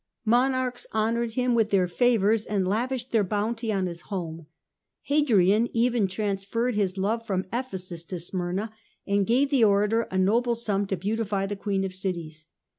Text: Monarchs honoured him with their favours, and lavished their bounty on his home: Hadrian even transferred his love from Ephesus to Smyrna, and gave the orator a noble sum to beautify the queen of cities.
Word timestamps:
Monarchs 0.25 0.87
honoured 0.95 1.33
him 1.33 1.53
with 1.53 1.69
their 1.69 1.87
favours, 1.87 2.47
and 2.47 2.67
lavished 2.67 3.11
their 3.11 3.23
bounty 3.23 3.71
on 3.71 3.85
his 3.85 4.01
home: 4.01 4.47
Hadrian 5.03 5.69
even 5.77 6.07
transferred 6.07 6.73
his 6.73 6.97
love 6.97 7.23
from 7.23 7.45
Ephesus 7.53 8.03
to 8.05 8.17
Smyrna, 8.17 8.73
and 9.05 9.27
gave 9.27 9.51
the 9.51 9.63
orator 9.63 10.07
a 10.09 10.17
noble 10.17 10.55
sum 10.55 10.87
to 10.87 10.97
beautify 10.97 11.45
the 11.45 11.55
queen 11.55 11.83
of 11.83 11.93
cities. 11.93 12.47